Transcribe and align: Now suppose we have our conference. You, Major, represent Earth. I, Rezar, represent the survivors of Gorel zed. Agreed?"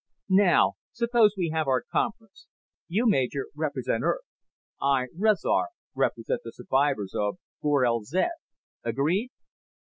Now 0.29 0.73
suppose 0.93 1.35
we 1.37 1.51
have 1.53 1.67
our 1.67 1.83
conference. 1.83 2.47
You, 2.87 3.05
Major, 3.07 3.49
represent 3.55 4.01
Earth. 4.03 4.25
I, 4.81 5.09
Rezar, 5.15 5.67
represent 5.93 6.41
the 6.43 6.53
survivors 6.53 7.13
of 7.13 7.37
Gorel 7.61 8.01
zed. 8.03 8.31
Agreed?" 8.83 9.29